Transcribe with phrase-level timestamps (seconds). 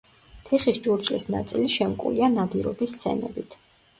[0.45, 3.59] თიხის ჭურჭლის ნაწილი შემკულია ნადირობის სცენებით.